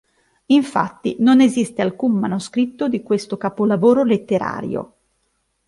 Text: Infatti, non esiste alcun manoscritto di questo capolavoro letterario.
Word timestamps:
Infatti, 0.47 1.17
non 1.19 1.41
esiste 1.41 1.83
alcun 1.83 2.13
manoscritto 2.13 2.87
di 2.89 3.03
questo 3.03 3.37
capolavoro 3.37 4.03
letterario. 4.03 4.93